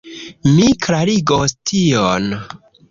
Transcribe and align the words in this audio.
Mi 0.53 0.65
klarigos 0.87 1.57
tion. 1.73 2.31